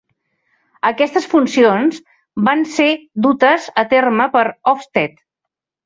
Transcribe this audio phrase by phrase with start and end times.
[0.89, 2.01] Aquestes funcions
[2.49, 2.89] van ser
[3.29, 5.27] dutes a terme per Ofsted.